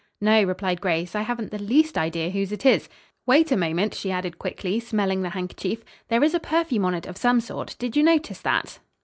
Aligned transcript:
"No," 0.19 0.41
replied 0.43 0.81
Grace, 0.81 1.13
"I 1.13 1.21
haven't 1.21 1.51
the 1.51 1.59
least 1.61 1.95
idea 1.95 2.31
whose 2.31 2.51
it 2.51 2.65
is. 2.65 2.89
Wait 3.27 3.51
a 3.51 3.55
moment," 3.55 3.93
she 3.93 4.09
added 4.11 4.39
quickly, 4.39 4.79
smelling 4.79 5.21
the 5.21 5.29
handkerchief; 5.29 5.85
"there 6.07 6.23
is 6.23 6.33
a 6.33 6.39
perfume 6.39 6.85
on 6.85 6.95
it 6.95 7.05
of 7.05 7.17
some 7.17 7.39
sort. 7.39 7.75
Did 7.77 7.95
you 7.95 8.01
notice 8.01 8.41
that?" 8.41 8.79